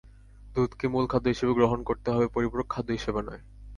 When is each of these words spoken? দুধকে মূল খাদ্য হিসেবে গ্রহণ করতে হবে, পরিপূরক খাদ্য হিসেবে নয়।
দুধকে 0.55 0.85
মূল 0.87 1.05
খাদ্য 1.07 1.27
হিসেবে 1.27 1.53
গ্রহণ 1.53 1.79
করতে 1.83 2.07
হবে, 2.13 2.25
পরিপূরক 2.27 2.67
খাদ্য 2.69 2.89
হিসেবে 2.91 3.21
নয়। 3.21 3.41